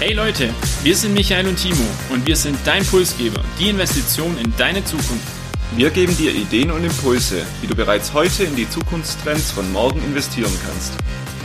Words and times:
Hey 0.00 0.14
Leute, 0.14 0.48
wir 0.82 0.96
sind 0.96 1.12
Michael 1.12 1.46
und 1.46 1.56
Timo 1.56 1.84
und 2.08 2.26
wir 2.26 2.34
sind 2.34 2.56
dein 2.64 2.82
Pulsgeber, 2.86 3.44
die 3.58 3.68
Investition 3.68 4.38
in 4.38 4.50
deine 4.56 4.82
Zukunft. 4.82 5.28
Wir 5.76 5.90
geben 5.90 6.16
dir 6.16 6.34
Ideen 6.34 6.70
und 6.70 6.82
Impulse, 6.82 7.44
wie 7.60 7.66
du 7.66 7.76
bereits 7.76 8.14
heute 8.14 8.44
in 8.44 8.56
die 8.56 8.66
Zukunftstrends 8.66 9.50
von 9.50 9.70
morgen 9.72 10.02
investieren 10.02 10.58
kannst. 10.64 10.94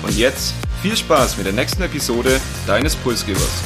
Und 0.03 0.17
jetzt 0.17 0.55
viel 0.81 0.95
Spaß 0.95 1.35
mit 1.35 1.47
der 1.47 1.51
nächsten 1.51 1.83
Episode 1.83 2.39
deines 2.65 2.95
Pulsgebers. 2.95 3.61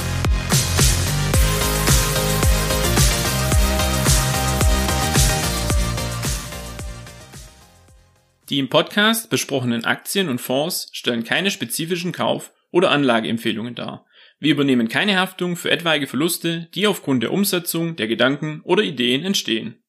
Die 8.50 8.58
im 8.58 8.70
Podcast 8.70 9.30
besprochenen 9.30 9.86
Aktien 9.86 10.30
und 10.30 10.42
Fonds 10.42 10.90
stellen 10.94 11.24
keine 11.24 11.52
spezifischen 11.52 12.12
Kauf- 12.12 12.52
oder 12.72 12.90
Anlageempfehlungen 12.90 13.76
dar. 13.76 14.08
Wir 14.40 14.54
übernehmen 14.54 14.88
keine 14.88 15.20
Haftung 15.20 15.58
für 15.58 15.70
etwaige 15.70 16.08
Verluste, 16.08 16.70
die 16.74 16.88
aufgrund 16.88 17.24
der 17.24 17.34
Umsetzung 17.34 17.98
der 17.98 18.08
Gedanken 18.08 18.62
oder 18.64 18.84
Ideen 18.84 19.24
entstehen. 19.24 19.84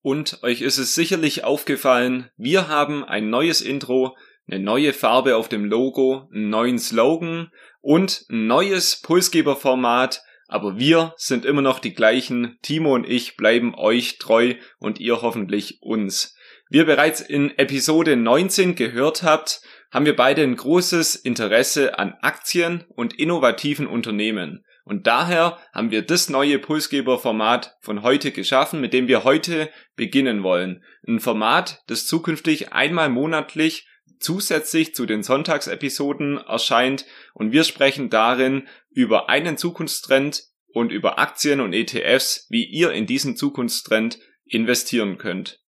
Und 0.00 0.42
euch 0.42 0.60
ist 0.60 0.78
es 0.78 0.94
sicherlich 0.94 1.44
aufgefallen, 1.44 2.30
wir 2.36 2.68
haben 2.68 3.04
ein 3.04 3.30
neues 3.30 3.60
Intro, 3.60 4.16
eine 4.46 4.62
neue 4.62 4.92
Farbe 4.92 5.36
auf 5.36 5.48
dem 5.48 5.64
Logo, 5.64 6.28
einen 6.32 6.50
neuen 6.50 6.78
Slogan 6.78 7.50
und 7.80 8.26
ein 8.30 8.46
neues 8.46 9.00
Pulsgeberformat, 9.00 10.22
aber 10.46 10.78
wir 10.78 11.14
sind 11.16 11.44
immer 11.44 11.62
noch 11.62 11.78
die 11.78 11.94
gleichen. 11.94 12.58
Timo 12.62 12.94
und 12.94 13.08
ich 13.08 13.36
bleiben 13.36 13.74
euch 13.74 14.18
treu 14.18 14.54
und 14.78 15.00
ihr 15.00 15.22
hoffentlich 15.22 15.78
uns. 15.80 16.36
Wie 16.68 16.78
ihr 16.78 16.86
bereits 16.86 17.20
in 17.20 17.56
Episode 17.58 18.16
19 18.16 18.74
gehört 18.74 19.22
habt, 19.22 19.62
haben 19.94 20.06
wir 20.06 20.16
beide 20.16 20.42
ein 20.42 20.56
großes 20.56 21.14
Interesse 21.14 22.00
an 22.00 22.14
Aktien 22.20 22.82
und 22.88 23.14
innovativen 23.14 23.86
Unternehmen. 23.86 24.64
Und 24.84 25.06
daher 25.06 25.56
haben 25.72 25.92
wir 25.92 26.02
das 26.02 26.28
neue 26.28 26.58
Pulsgeber-Format 26.58 27.76
von 27.80 28.02
heute 28.02 28.32
geschaffen, 28.32 28.80
mit 28.80 28.92
dem 28.92 29.06
wir 29.06 29.22
heute 29.22 29.70
beginnen 29.94 30.42
wollen. 30.42 30.82
Ein 31.06 31.20
Format, 31.20 31.84
das 31.86 32.06
zukünftig 32.06 32.72
einmal 32.72 33.08
monatlich 33.08 33.86
zusätzlich 34.18 34.96
zu 34.96 35.06
den 35.06 35.22
Sonntagsepisoden 35.22 36.38
erscheint 36.38 37.06
und 37.32 37.52
wir 37.52 37.62
sprechen 37.62 38.10
darin 38.10 38.66
über 38.90 39.28
einen 39.28 39.56
Zukunftstrend 39.56 40.42
und 40.72 40.90
über 40.90 41.20
Aktien 41.20 41.60
und 41.60 41.72
ETFs, 41.72 42.46
wie 42.50 42.64
ihr 42.64 42.90
in 42.90 43.06
diesen 43.06 43.36
Zukunftstrend 43.36 44.18
investieren 44.44 45.18
könnt. 45.18 45.63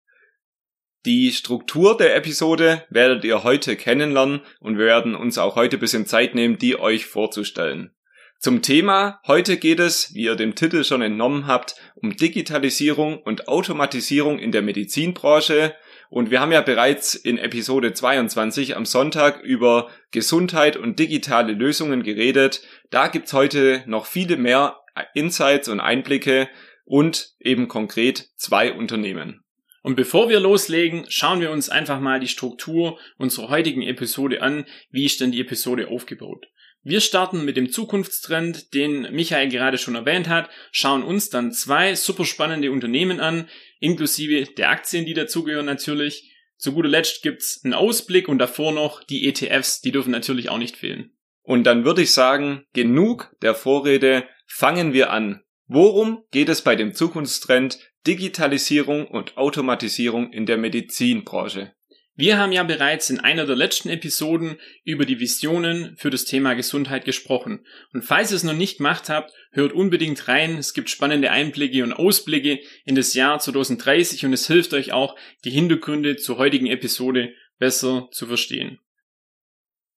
Die 1.07 1.31
Struktur 1.31 1.97
der 1.97 2.17
Episode 2.17 2.83
werdet 2.91 3.23
ihr 3.23 3.45
heute 3.45 3.77
kennenlernen 3.77 4.41
und 4.59 4.77
wir 4.77 4.87
werden 4.87 5.15
uns 5.15 5.39
auch 5.39 5.55
heute 5.55 5.77
ein 5.77 5.81
bisschen 5.81 6.05
Zeit 6.05 6.35
nehmen, 6.35 6.59
die 6.59 6.81
euch 6.81 7.07
vorzustellen. 7.07 7.93
Zum 8.41 8.61
Thema 8.61 9.21
heute 9.25 9.57
geht 9.57 9.79
es, 9.79 10.13
wie 10.15 10.25
ihr 10.25 10.35
dem 10.35 10.57
Titel 10.57 10.83
schon 10.83 11.03
entnommen 11.03 11.47
habt, 11.47 11.77
um 11.95 12.17
Digitalisierung 12.17 13.19
und 13.23 13.47
Automatisierung 13.47 14.41
in 14.41 14.51
der 14.51 14.63
Medizinbranche. 14.63 15.77
Und 16.11 16.33
wir 16.33 16.41
haben 16.41 16.51
ja 16.51 16.61
bereits 16.61 17.15
in 17.15 17.39
Episode 17.39 17.93
22 17.93 18.77
am 18.77 18.85
Sonntag 18.85 19.41
über 19.45 19.89
Gesundheit 20.11 20.77
und 20.77 20.99
digitale 20.99 21.53
Lösungen 21.53 22.03
geredet. 22.03 22.63
Da 22.91 23.07
gibt's 23.07 23.33
heute 23.33 23.85
noch 23.87 24.07
viele 24.07 24.37
mehr 24.37 24.81
Insights 25.15 25.69
und 25.69 25.79
Einblicke 25.79 26.49
und 26.85 27.37
eben 27.39 27.69
konkret 27.69 28.31
zwei 28.35 28.73
Unternehmen. 28.73 29.46
Und 29.87 29.95
bevor 29.95 30.29
wir 30.29 30.41
loslegen, 30.41 31.07
schauen 31.09 31.41
wir 31.41 31.53
uns 31.53 31.69
einfach 31.69 32.01
mal 32.01 32.19
die 32.19 32.27
Struktur 32.27 32.99
unserer 33.19 33.51
heutigen 33.51 33.83
Episode 33.83 34.43
an. 34.43 34.67
Wie 34.91 35.05
ist 35.05 35.21
denn 35.21 35.31
die 35.31 35.41
Episode 35.41 35.87
aufgebaut? 35.87 36.49
Wir 36.83 37.01
starten 37.01 37.45
mit 37.45 37.57
dem 37.57 37.71
Zukunftstrend, 37.71 38.75
den 38.75 39.03
Michael 39.13 39.49
gerade 39.49 39.79
schon 39.79 39.95
erwähnt 39.95 40.29
hat, 40.29 40.51
schauen 40.73 41.05
uns 41.05 41.31
dann 41.31 41.53
zwei 41.53 41.95
super 41.95 42.25
spannende 42.25 42.73
Unternehmen 42.73 43.21
an, 43.21 43.49
inklusive 43.79 44.53
der 44.55 44.71
Aktien, 44.71 45.07
die 45.07 45.15
dazugehören 45.15 45.67
natürlich. 45.67 46.33
Zu 46.57 46.73
guter 46.73 46.89
Letzt 46.89 47.23
gibt's 47.23 47.61
einen 47.63 47.75
Ausblick 47.75 48.27
und 48.27 48.39
davor 48.39 48.73
noch 48.73 49.05
die 49.05 49.29
ETFs, 49.29 49.83
die 49.83 49.93
dürfen 49.93 50.11
natürlich 50.11 50.49
auch 50.49 50.59
nicht 50.59 50.77
fehlen. 50.77 51.13
Und 51.43 51.63
dann 51.63 51.85
würde 51.85 52.03
ich 52.03 52.11
sagen, 52.11 52.65
genug 52.73 53.37
der 53.41 53.55
Vorrede, 53.55 54.25
fangen 54.49 54.93
wir 54.93 55.13
an. 55.13 55.45
Worum 55.67 56.23
geht 56.31 56.49
es 56.49 56.63
bei 56.63 56.77
dem 56.77 56.95
Zukunftstrend 56.95 57.79
Digitalisierung 58.07 59.09
und 59.09 59.37
Automatisierung 59.37 60.33
in 60.33 60.47
der 60.47 60.59
Medizinbranche. 60.59 61.73
Wir 62.15 62.39
haben 62.39 62.53
ja 62.53 62.63
bereits 62.63 63.11
in 63.11 63.21
einer 63.21 63.45
der 63.45 63.57
letzten 63.57 63.91
Episoden 63.91 64.59
über 64.85 65.05
die 65.05 65.21
Visionen 65.21 65.97
für 65.99 66.09
das 66.09 66.25
Thema 66.25 66.55
Gesundheit 66.55 67.05
gesprochen. 67.05 67.67
Und 67.93 68.03
falls 68.03 68.31
ihr 68.31 68.37
es 68.37 68.45
noch 68.45 68.55
nicht 68.55 68.79
gemacht 68.79 69.11
habt, 69.11 69.33
hört 69.51 69.73
unbedingt 69.73 70.29
rein. 70.29 70.57
Es 70.57 70.73
gibt 70.73 70.89
spannende 70.89 71.31
Einblicke 71.31 71.83
und 71.83 71.93
Ausblicke 71.93 72.61
in 72.85 72.95
das 72.95 73.13
Jahr 73.13 73.39
2030 73.39 74.25
und 74.25 74.33
es 74.33 74.47
hilft 74.47 74.73
euch 74.73 74.93
auch, 74.93 75.17
die 75.45 75.51
Hintergründe 75.51 76.17
zur 76.17 76.39
heutigen 76.39 76.67
Episode 76.67 77.35
besser 77.59 78.09
zu 78.13 78.27
verstehen. 78.27 78.79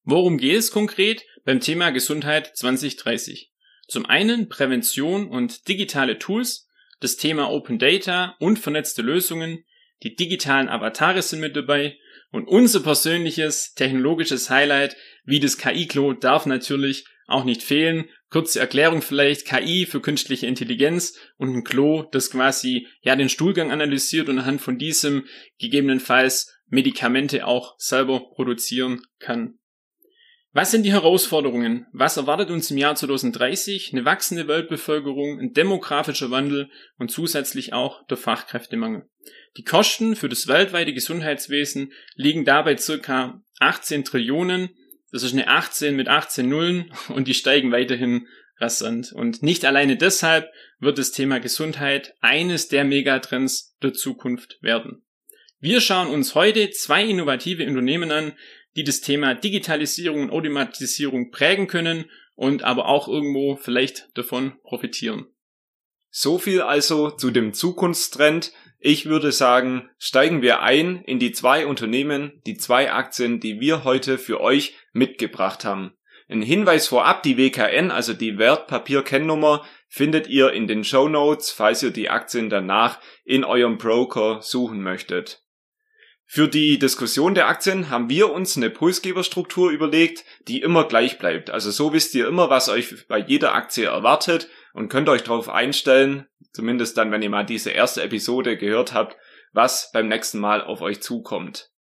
Worum 0.04 0.40
geht 0.40 0.58
es 0.58 0.72
konkret 0.72 1.24
beim 1.46 1.62
Thema 1.62 1.92
Gesundheit 1.92 2.58
2030? 2.58 3.52
Zum 3.90 4.06
einen 4.06 4.50
Prävention 4.50 5.28
und 5.28 5.68
digitale 5.68 6.20
Tools, 6.20 6.68
das 7.00 7.18
Thema 7.18 7.50
Open 7.50 7.80
Data 7.80 8.36
und 8.40 8.60
vernetzte 8.60 9.02
Lösungen, 9.02 9.66
die 10.04 10.16
digitalen 10.16 10.70
Avatare 10.70 11.24
sind 11.24 11.40
mit 11.40 11.56
dabei 11.56 11.98
und 12.32 12.48
unser 12.48 12.82
persönliches 12.82 13.74
technologisches 13.74 14.52
Highlight, 14.52 14.96
wie 15.26 15.40
das 15.40 15.58
KI-Klo, 15.58 16.14
darf 16.14 16.46
natürlich 16.46 17.06
auch 17.26 17.46
nicht 17.46 17.64
fehlen. 17.64 18.06
Kurze 18.30 18.60
Erklärung 18.60 19.02
vielleicht, 19.02 19.46
KI 19.46 19.88
für 19.88 20.02
künstliche 20.02 20.46
Intelligenz 20.46 21.18
und 21.38 21.56
ein 21.56 21.64
Klo, 21.64 22.04
das 22.12 22.30
quasi 22.30 22.88
ja 23.02 23.16
den 23.16 23.30
Stuhlgang 23.30 23.72
analysiert 23.72 24.30
und 24.30 24.38
anhand 24.38 24.62
von 24.62 24.78
diesem 24.78 25.26
gegebenenfalls 25.58 26.56
Medikamente 26.68 27.48
auch 27.48 27.74
selber 27.80 28.30
produzieren 28.36 29.02
kann. 29.18 29.58
Was 30.52 30.72
sind 30.72 30.82
die 30.82 30.92
Herausforderungen? 30.92 31.86
Was 31.94 32.18
erwartet 32.18 32.50
uns 32.50 32.72
im 32.72 32.78
Jahr 32.78 32.96
2030? 32.96 33.92
Eine 33.94 34.06
wachsende 34.06 34.48
Weltbevölkerung, 34.48 35.40
ein 35.40 35.54
demografischer 35.54 36.32
Wandel 36.32 36.72
und 36.98 37.12
zusätzlich 37.12 37.74
auch 37.74 38.06
der 38.08 38.18
Fachkräftemangel. 38.18 39.08
Die 39.58 39.64
Kosten 39.64 40.16
für 40.16 40.28
das 40.28 40.48
weltweite 40.48 40.94
Gesundheitswesen 40.94 41.94
liegen 42.16 42.46
dabei 42.46 42.78
circa 42.78 43.44
18 43.60 44.04
Trillionen. 44.04 44.70
Das 45.12 45.22
ist 45.22 45.34
eine 45.34 45.48
18 45.48 45.96
mit 45.96 46.08
18 46.08 46.50
Nullen 46.50 46.92
und 47.10 47.28
die 47.28 47.36
steigen 47.36 47.72
weiterhin 47.72 48.28
rasant. 48.58 49.12
Und 49.14 49.44
nicht 49.44 49.66
alleine 49.66 49.98
deshalb 49.98 50.50
wird 50.80 50.98
das 50.98 51.12
Thema 51.12 51.40
Gesundheit 51.40 52.16
eines 52.22 52.70
der 52.70 52.86
Megatrends 52.86 53.78
der 53.84 53.94
Zukunft 53.94 54.58
werden. 54.62 55.04
Wir 55.62 55.82
schauen 55.82 56.08
uns 56.08 56.36
heute 56.36 56.70
zwei 56.70 57.04
innovative 57.04 57.68
Unternehmen 57.68 58.12
an, 58.12 58.34
die 58.80 58.86
das 58.86 59.02
Thema 59.02 59.36
Digitalisierung 59.36 60.22
und 60.22 60.30
Automatisierung 60.30 61.32
prägen 61.32 61.68
können 61.68 62.10
und 62.36 62.64
aber 62.64 62.86
auch 62.86 63.10
irgendwo 63.10 63.58
vielleicht 63.58 64.08
davon 64.14 64.54
profitieren. 64.64 65.28
So 66.10 66.38
viel 66.38 66.62
also 66.62 67.12
zu 67.12 67.30
dem 67.30 67.54
Zukunftstrend. 67.54 68.54
Ich 68.80 69.06
würde 69.06 69.34
sagen, 69.34 69.90
steigen 69.98 70.42
wir 70.42 70.62
ein 70.62 71.04
in 71.04 71.20
die 71.20 71.34
zwei 71.34 71.68
Unternehmen, 71.68 72.42
die 72.46 72.56
zwei 72.56 72.94
Aktien, 72.94 73.42
die 73.42 73.60
wir 73.60 73.84
heute 73.84 74.18
für 74.18 74.40
euch 74.40 74.76
mitgebracht 74.94 75.66
haben. 75.66 75.92
Ein 76.30 76.42
Hinweis 76.42 76.88
vorab, 76.88 77.22
die 77.24 77.38
WKN, 77.38 77.92
also 77.92 78.14
die 78.14 78.38
Wertpapierkennnummer, 78.38 79.66
findet 79.90 80.28
ihr 80.28 80.54
in 80.54 80.68
den 80.68 80.86
Show 80.86 81.10
Notes, 81.10 81.52
falls 81.52 81.84
ihr 81.84 81.92
die 81.92 82.10
Aktien 82.10 82.50
danach 82.50 83.02
in 83.26 83.44
eurem 83.44 83.78
Broker 83.78 84.42
suchen 84.42 84.82
möchtet. 84.82 85.44
Für 86.32 86.48
die 86.48 86.78
Diskussion 86.78 87.34
der 87.34 87.48
Aktien 87.48 87.90
haben 87.90 88.08
wir 88.08 88.32
uns 88.32 88.56
eine 88.56 88.70
Pulsgeberstruktur 88.70 89.72
überlegt, 89.72 90.26
die 90.48 90.62
immer 90.62 90.88
gleich 90.88 91.18
bleibt. 91.18 91.50
Also 91.50 91.72
so 91.72 91.92
wisst 91.92 92.14
ihr 92.14 92.28
immer, 92.28 92.52
was 92.52 92.70
euch 92.70 93.08
bei 93.08 93.18
jeder 93.18 93.56
Aktie 93.56 93.86
erwartet 93.86 94.48
und 94.76 94.90
könnt 94.90 95.10
euch 95.10 95.24
darauf 95.24 95.50
einstellen, 95.50 96.28
zumindest 96.54 97.00
dann, 97.00 97.12
wenn 97.12 97.24
ihr 97.24 97.32
mal 97.32 97.48
diese 97.48 97.72
erste 97.72 98.04
Episode 98.04 98.58
gehört 98.58 98.94
habt, 98.94 99.18
was 99.54 99.92
beim 99.92 100.08
nächsten 100.08 100.38
Mal 100.38 100.64
auf 100.64 100.82
euch 100.82 101.02
zukommt. 101.02 101.72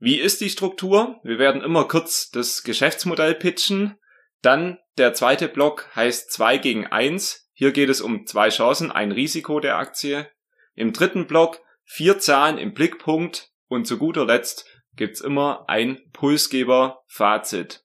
Wie 0.00 0.20
ist 0.20 0.42
die 0.42 0.50
Struktur? 0.50 1.18
Wir 1.24 1.38
werden 1.38 1.62
immer 1.62 1.88
kurz 1.88 2.30
das 2.30 2.62
Geschäftsmodell 2.62 3.34
pitchen. 3.34 3.96
Dann 4.42 4.76
der 4.98 5.14
zweite 5.14 5.48
Block 5.48 5.88
heißt 5.96 6.30
2 6.30 6.58
gegen 6.58 6.86
1. 6.86 7.48
Hier 7.54 7.72
geht 7.72 7.88
es 7.88 8.02
um 8.02 8.26
zwei 8.26 8.50
Chancen, 8.50 8.92
ein 8.92 9.12
Risiko 9.12 9.60
der 9.60 9.78
Aktie. 9.78 10.28
Im 10.74 10.92
dritten 10.92 11.26
Block 11.26 11.62
vier 11.84 12.18
Zahlen 12.18 12.58
im 12.58 12.74
Blickpunkt, 12.74 13.53
und 13.68 13.86
zu 13.86 13.98
guter 13.98 14.24
Letzt 14.24 14.66
gibt's 14.96 15.20
immer 15.20 15.64
ein 15.68 16.00
Pulsgeber-Fazit. 16.12 17.84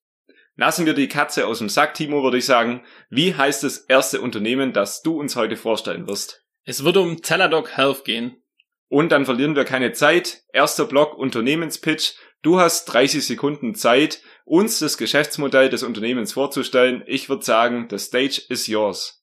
Lassen 0.56 0.86
wir 0.86 0.94
die 0.94 1.08
Katze 1.08 1.48
aus 1.48 1.60
dem 1.60 1.70
Sack, 1.70 1.94
Timo, 1.94 2.22
würde 2.22 2.38
ich 2.38 2.46
sagen. 2.46 2.84
Wie 3.10 3.34
heißt 3.34 3.64
das 3.64 3.78
erste 3.78 4.20
Unternehmen, 4.20 4.74
das 4.74 5.02
du 5.02 5.18
uns 5.18 5.36
heute 5.36 5.56
vorstellen 5.56 6.08
wirst? 6.08 6.46
Es 6.66 6.84
wird 6.84 6.98
um 6.98 7.22
Teladoc 7.22 7.78
Health 7.78 8.04
gehen. 8.04 8.44
Und 8.90 9.12
dann 9.12 9.26
verlieren 9.26 9.56
wir 9.56 9.64
keine 9.64 9.94
Zeit. 9.94 10.42
Erster 10.52 10.86
Block 10.86 11.18
Unternehmenspitch. 11.18 12.16
Du 12.42 12.60
hast 12.60 12.86
30 12.86 13.26
Sekunden 13.26 13.76
Zeit, 13.76 14.22
uns 14.46 14.80
das 14.80 14.98
Geschäftsmodell 14.98 15.70
des 15.70 15.84
Unternehmens 15.84 16.34
vorzustellen. 16.34 17.04
Ich 17.06 17.30
würde 17.30 17.46
sagen, 17.46 17.88
the 17.90 17.98
stage 17.98 18.42
is 18.50 18.68
yours. 18.68 19.19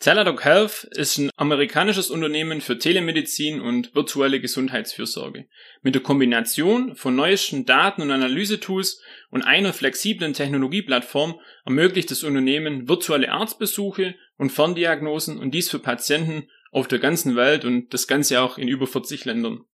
Teladoc 0.00 0.46
Health 0.46 0.88
ist 0.92 1.18
ein 1.18 1.30
amerikanisches 1.36 2.08
Unternehmen 2.08 2.62
für 2.62 2.78
Telemedizin 2.78 3.60
und 3.60 3.94
virtuelle 3.94 4.40
Gesundheitsfürsorge. 4.40 5.46
Mit 5.82 5.94
der 5.94 6.02
Kombination 6.02 6.96
von 6.96 7.14
neuesten 7.14 7.66
Daten- 7.66 8.00
und 8.00 8.10
Analysetools 8.10 9.02
und 9.28 9.42
einer 9.42 9.74
flexiblen 9.74 10.32
Technologieplattform 10.32 11.38
ermöglicht 11.66 12.10
das 12.10 12.22
Unternehmen 12.22 12.88
virtuelle 12.88 13.30
Arztbesuche 13.30 14.14
und 14.38 14.50
Ferndiagnosen 14.50 15.38
und 15.38 15.52
dies 15.52 15.68
für 15.68 15.80
Patienten 15.80 16.48
auf 16.72 16.88
der 16.88 16.98
ganzen 16.98 17.36
Welt 17.36 17.66
und 17.66 17.92
das 17.92 18.08
Ganze 18.08 18.40
auch 18.40 18.56
in 18.56 18.68
über 18.68 18.86
40 18.86 19.26
Ländern. 19.26 19.66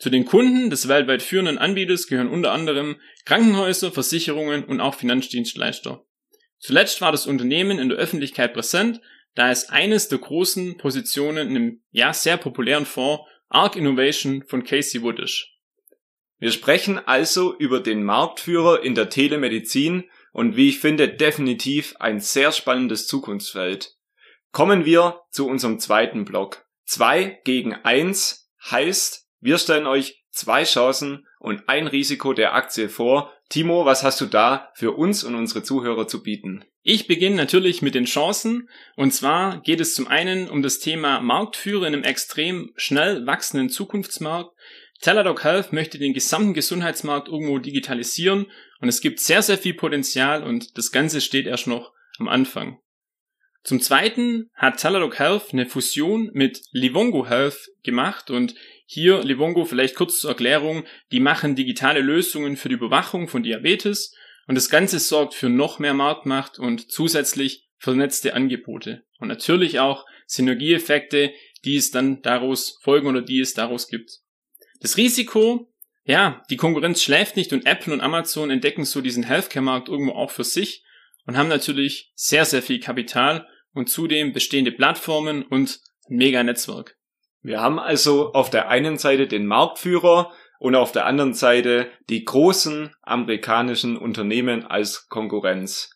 Zu 0.00 0.10
den 0.10 0.24
Kunden 0.24 0.70
des 0.70 0.88
weltweit 0.88 1.22
führenden 1.22 1.58
Anbieters 1.58 2.08
gehören 2.08 2.26
unter 2.26 2.50
anderem 2.50 2.96
Krankenhäuser, 3.24 3.92
Versicherungen 3.92 4.64
und 4.64 4.80
auch 4.80 4.96
Finanzdienstleister. 4.96 6.04
Zuletzt 6.58 7.00
war 7.00 7.12
das 7.12 7.28
Unternehmen 7.28 7.78
in 7.78 7.88
der 7.88 7.98
Öffentlichkeit 7.98 8.52
präsent, 8.52 9.00
da 9.34 9.50
es 9.50 9.68
eines 9.68 10.08
der 10.08 10.18
großen 10.18 10.76
Positionen 10.76 11.48
einem 11.48 11.82
ja 11.90 12.12
sehr 12.12 12.36
populären 12.36 12.86
Fonds 12.86 13.24
Arc 13.48 13.76
Innovation 13.76 14.44
von 14.46 14.64
Casey 14.64 15.02
Wood 15.02 15.18
ist. 15.18 15.48
Wir 16.38 16.52
sprechen 16.52 16.98
also 16.98 17.56
über 17.58 17.80
den 17.80 18.02
Marktführer 18.02 18.82
in 18.82 18.94
der 18.94 19.10
Telemedizin 19.10 20.04
und 20.32 20.56
wie 20.56 20.68
ich 20.68 20.78
finde 20.78 21.08
definitiv 21.08 21.96
ein 21.98 22.20
sehr 22.20 22.52
spannendes 22.52 23.06
Zukunftsfeld. 23.06 23.96
Kommen 24.52 24.84
wir 24.84 25.20
zu 25.30 25.46
unserem 25.46 25.78
zweiten 25.78 26.24
Block. 26.24 26.64
Zwei 26.84 27.40
gegen 27.44 27.74
eins 27.74 28.50
heißt, 28.70 29.28
wir 29.40 29.58
stellen 29.58 29.86
euch 29.86 30.24
zwei 30.30 30.64
Chancen 30.64 31.26
und 31.38 31.68
ein 31.68 31.86
Risiko 31.86 32.32
der 32.32 32.54
Aktie 32.54 32.88
vor. 32.88 33.32
Timo, 33.50 33.84
was 33.84 34.04
hast 34.04 34.20
du 34.20 34.26
da 34.26 34.70
für 34.74 34.92
uns 34.92 35.24
und 35.24 35.34
unsere 35.34 35.64
Zuhörer 35.64 36.06
zu 36.06 36.22
bieten? 36.22 36.64
Ich 36.82 37.08
beginne 37.08 37.34
natürlich 37.34 37.82
mit 37.82 37.96
den 37.96 38.04
Chancen. 38.04 38.68
Und 38.94 39.12
zwar 39.12 39.60
geht 39.60 39.80
es 39.80 39.94
zum 39.94 40.06
einen 40.06 40.48
um 40.48 40.62
das 40.62 40.78
Thema 40.78 41.20
Marktführer 41.20 41.88
in 41.88 41.94
einem 41.94 42.04
extrem 42.04 42.72
schnell 42.76 43.26
wachsenden 43.26 43.68
Zukunftsmarkt. 43.68 44.54
Teladoc 45.00 45.42
Health 45.42 45.72
möchte 45.72 45.98
den 45.98 46.14
gesamten 46.14 46.54
Gesundheitsmarkt 46.54 47.26
irgendwo 47.26 47.58
digitalisieren 47.58 48.46
und 48.80 48.88
es 48.88 49.00
gibt 49.00 49.18
sehr, 49.18 49.42
sehr 49.42 49.58
viel 49.58 49.74
Potenzial 49.74 50.44
und 50.44 50.78
das 50.78 50.92
Ganze 50.92 51.20
steht 51.20 51.46
erst 51.46 51.66
noch 51.66 51.92
am 52.18 52.28
Anfang. 52.28 52.78
Zum 53.62 53.80
zweiten 53.80 54.48
hat 54.54 54.78
Teladoc 54.78 55.18
Health 55.18 55.52
eine 55.52 55.66
Fusion 55.66 56.30
mit 56.32 56.62
Livongo 56.70 57.26
Health 57.26 57.70
gemacht 57.82 58.30
und 58.30 58.54
hier 58.92 59.22
Livongo 59.22 59.64
vielleicht 59.66 59.94
kurz 59.94 60.18
zur 60.18 60.30
Erklärung, 60.30 60.84
die 61.12 61.20
machen 61.20 61.54
digitale 61.54 62.00
Lösungen 62.00 62.56
für 62.56 62.68
die 62.68 62.74
Überwachung 62.74 63.28
von 63.28 63.44
Diabetes 63.44 64.12
und 64.48 64.56
das 64.56 64.68
Ganze 64.68 64.98
sorgt 64.98 65.34
für 65.34 65.48
noch 65.48 65.78
mehr 65.78 65.94
Marktmacht 65.94 66.58
und 66.58 66.90
zusätzlich 66.90 67.68
vernetzte 67.78 68.34
Angebote. 68.34 69.04
Und 69.20 69.28
natürlich 69.28 69.78
auch 69.78 70.06
Synergieeffekte, 70.26 71.32
die 71.64 71.76
es 71.76 71.92
dann 71.92 72.20
daraus 72.22 72.80
folgen 72.82 73.06
oder 73.06 73.22
die 73.22 73.38
es 73.38 73.54
daraus 73.54 73.86
gibt. 73.86 74.22
Das 74.80 74.96
Risiko, 74.96 75.72
ja, 76.02 76.42
die 76.50 76.56
Konkurrenz 76.56 77.00
schläft 77.00 77.36
nicht 77.36 77.52
und 77.52 77.66
Apple 77.66 77.92
und 77.92 78.00
Amazon 78.00 78.50
entdecken 78.50 78.84
so 78.84 79.00
diesen 79.00 79.22
Healthcare-Markt 79.22 79.88
irgendwo 79.88 80.14
auch 80.14 80.32
für 80.32 80.42
sich 80.42 80.82
und 81.26 81.36
haben 81.36 81.48
natürlich 81.48 82.10
sehr, 82.16 82.44
sehr 82.44 82.60
viel 82.60 82.80
Kapital 82.80 83.46
und 83.72 83.88
zudem 83.88 84.32
bestehende 84.32 84.72
Plattformen 84.72 85.44
und 85.44 85.78
ein 86.08 86.16
Mega-Netzwerk. 86.16 86.96
Wir 87.42 87.60
haben 87.60 87.78
also 87.78 88.32
auf 88.32 88.50
der 88.50 88.68
einen 88.68 88.98
Seite 88.98 89.26
den 89.26 89.46
Marktführer 89.46 90.32
und 90.58 90.74
auf 90.74 90.92
der 90.92 91.06
anderen 91.06 91.32
Seite 91.32 91.90
die 92.08 92.24
großen 92.24 92.94
amerikanischen 93.02 93.96
Unternehmen 93.96 94.66
als 94.66 95.08
Konkurrenz. 95.08 95.90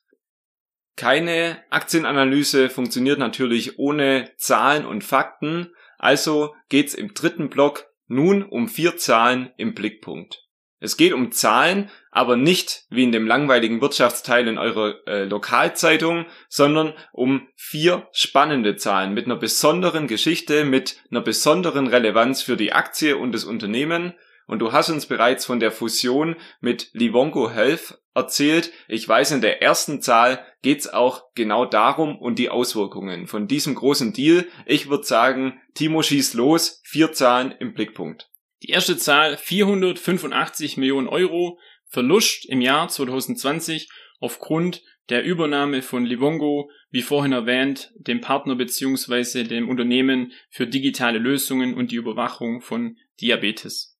Keine 0.96 1.62
Aktienanalyse 1.70 2.70
funktioniert 2.70 3.18
natürlich 3.18 3.78
ohne 3.78 4.30
Zahlen 4.36 4.86
und 4.86 5.04
Fakten, 5.04 5.74
also 5.98 6.54
geht's 6.68 6.94
im 6.94 7.14
dritten 7.14 7.50
Block 7.50 7.86
nun 8.06 8.42
um 8.42 8.68
vier 8.68 8.96
Zahlen 8.96 9.52
im 9.56 9.74
Blickpunkt. 9.74 10.43
Es 10.84 10.98
geht 10.98 11.14
um 11.14 11.32
Zahlen, 11.32 11.88
aber 12.10 12.36
nicht 12.36 12.84
wie 12.90 13.04
in 13.04 13.10
dem 13.10 13.26
langweiligen 13.26 13.80
Wirtschaftsteil 13.80 14.46
in 14.46 14.58
eurer 14.58 14.96
äh, 15.06 15.24
Lokalzeitung, 15.24 16.26
sondern 16.50 16.92
um 17.10 17.48
vier 17.56 18.06
spannende 18.12 18.76
Zahlen 18.76 19.14
mit 19.14 19.24
einer 19.24 19.36
besonderen 19.36 20.08
Geschichte, 20.08 20.66
mit 20.66 20.98
einer 21.10 21.22
besonderen 21.22 21.86
Relevanz 21.86 22.42
für 22.42 22.58
die 22.58 22.74
Aktie 22.74 23.16
und 23.16 23.32
das 23.32 23.44
Unternehmen. 23.44 24.12
Und 24.46 24.58
du 24.58 24.72
hast 24.72 24.90
uns 24.90 25.06
bereits 25.06 25.46
von 25.46 25.58
der 25.58 25.72
Fusion 25.72 26.36
mit 26.60 26.90
Livongo 26.92 27.50
Health 27.50 27.98
erzählt. 28.14 28.70
Ich 28.86 29.08
weiß, 29.08 29.30
in 29.30 29.40
der 29.40 29.62
ersten 29.62 30.02
Zahl 30.02 30.44
geht's 30.60 30.86
auch 30.86 31.32
genau 31.34 31.64
darum 31.64 32.18
und 32.18 32.38
die 32.38 32.50
Auswirkungen 32.50 33.26
von 33.26 33.48
diesem 33.48 33.74
großen 33.74 34.12
Deal. 34.12 34.44
Ich 34.66 34.90
würde 34.90 35.04
sagen, 35.04 35.58
Timo 35.72 36.02
schießt 36.02 36.34
los, 36.34 36.82
vier 36.84 37.14
Zahlen 37.14 37.54
im 37.58 37.72
Blickpunkt. 37.72 38.28
Die 38.64 38.70
erste 38.70 38.96
Zahl 38.96 39.36
485 39.36 40.78
Millionen 40.78 41.06
Euro 41.06 41.58
Verlust 41.84 42.46
im 42.46 42.62
Jahr 42.62 42.88
2020 42.88 43.90
aufgrund 44.20 44.82
der 45.10 45.22
Übernahme 45.22 45.82
von 45.82 46.06
Livongo, 46.06 46.70
wie 46.88 47.02
vorhin 47.02 47.32
erwähnt, 47.32 47.92
dem 47.96 48.22
Partner 48.22 48.54
bzw. 48.56 49.44
dem 49.44 49.68
Unternehmen 49.68 50.32
für 50.48 50.66
digitale 50.66 51.18
Lösungen 51.18 51.74
und 51.74 51.90
die 51.90 51.96
Überwachung 51.96 52.62
von 52.62 52.96
Diabetes. 53.20 53.98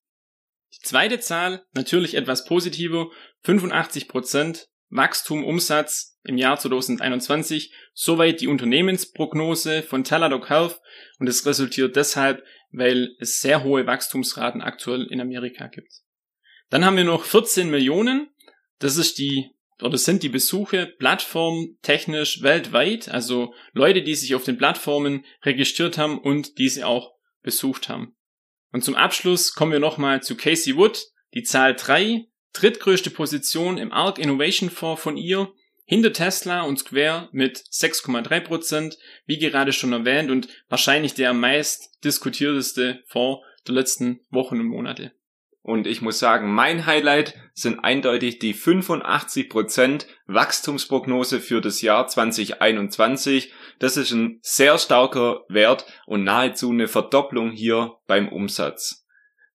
Die 0.73 0.81
zweite 0.81 1.19
Zahl, 1.19 1.63
natürlich 1.75 2.15
etwas 2.15 2.45
positiver, 2.45 3.11
85 3.43 4.07
Prozent 4.07 4.67
Wachstum 4.89 5.43
Umsatz 5.43 6.17
im 6.23 6.39
Jahr 6.39 6.57
2021, 6.57 7.71
soweit 7.93 8.41
die 8.41 8.47
Unternehmensprognose 8.47 9.83
von 9.83 10.03
Teladoc 10.03 10.49
Health 10.49 10.81
und 11.19 11.27
es 11.27 11.45
resultiert 11.45 11.95
deshalb 11.95 12.43
weil 12.71 13.15
es 13.19 13.39
sehr 13.39 13.63
hohe 13.63 13.85
Wachstumsraten 13.85 14.61
aktuell 14.61 15.07
in 15.09 15.21
Amerika 15.21 15.67
gibt. 15.67 15.91
Dann 16.69 16.85
haben 16.85 16.97
wir 16.97 17.03
noch 17.03 17.23
14 17.23 17.69
Millionen. 17.69 18.29
Das 18.79 18.97
ist 18.97 19.17
die 19.17 19.51
oder 19.81 19.97
sind 19.97 20.23
die 20.23 20.29
Besuche 20.29 20.87
plattformtechnisch 20.99 22.41
weltweit, 22.41 23.09
also 23.09 23.53
Leute, 23.73 24.03
die 24.03 24.15
sich 24.15 24.33
auf 24.35 24.45
den 24.45 24.57
Plattformen 24.57 25.25
registriert 25.43 25.97
haben 25.97 26.19
und 26.19 26.57
diese 26.57 26.87
auch 26.87 27.13
besucht 27.41 27.89
haben. 27.89 28.15
Und 28.71 28.83
zum 28.83 28.95
Abschluss 28.95 29.53
kommen 29.53 29.73
wir 29.73 29.79
nochmal 29.79 30.23
zu 30.23 30.37
Casey 30.37 30.77
Wood, 30.77 31.05
die 31.33 31.43
Zahl 31.43 31.75
3, 31.75 32.25
drittgrößte 32.53 33.09
Position 33.09 33.77
im 33.77 33.91
ARC 33.91 34.17
Innovation 34.17 34.69
Fonds 34.69 35.01
von 35.01 35.17
ihr 35.17 35.51
hinter 35.85 36.11
Tesla 36.11 36.63
und 36.63 36.77
Square 36.77 37.29
mit 37.31 37.57
6,3%, 37.57 38.97
wie 39.25 39.37
gerade 39.37 39.71
schon 39.71 39.93
erwähnt, 39.93 40.31
und 40.31 40.49
wahrscheinlich 40.67 41.13
der 41.13 41.33
meist 41.33 42.03
diskutierteste 42.03 43.03
Fonds 43.07 43.41
der 43.67 43.75
letzten 43.75 44.19
Wochen 44.29 44.59
und 44.59 44.67
Monate. 44.67 45.13
Und 45.61 45.87
ich 45.87 46.03
muss 46.03 46.19
sagen, 46.19 46.53
mein 46.53 46.85
Highlight 46.85 47.33
sind 47.53 47.79
eindeutig 47.79 48.37
die 48.37 48.53
85% 48.53 50.05
Wachstumsprognose 50.27 51.39
für 51.39 51.59
das 51.59 51.81
Jahr 51.81 52.05
2021. 52.05 53.51
Das 53.79 53.97
ist 53.97 54.11
ein 54.11 54.37
sehr 54.43 54.77
starker 54.77 55.41
Wert 55.49 55.87
und 56.05 56.23
nahezu 56.23 56.69
eine 56.69 56.87
Verdopplung 56.87 57.49
hier 57.49 57.93
beim 58.05 58.29
Umsatz. 58.29 59.07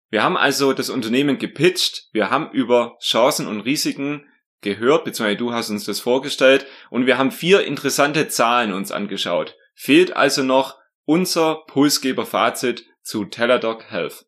Wir 0.08 0.24
haben 0.24 0.36
also 0.36 0.72
das 0.72 0.90
Unternehmen 0.90 1.38
gepitcht, 1.38 2.08
wir 2.12 2.28
haben 2.28 2.50
über 2.50 2.96
Chancen 3.00 3.46
und 3.46 3.60
Risiken 3.60 4.24
gehört, 4.60 5.04
beziehungsweise 5.04 5.38
du 5.38 5.52
hast 5.52 5.70
uns 5.70 5.84
das 5.84 6.00
vorgestellt 6.00 6.66
und 6.90 7.06
wir 7.06 7.18
haben 7.18 7.30
vier 7.30 7.64
interessante 7.64 8.28
Zahlen 8.28 8.72
uns 8.72 8.92
angeschaut. 8.92 9.56
Fehlt 9.74 10.14
also 10.16 10.42
noch 10.42 10.76
unser 11.04 11.64
Pulsgeber-Fazit 11.66 12.84
zu 13.02 13.24
Teladoc 13.24 13.90
Health. 13.90 14.26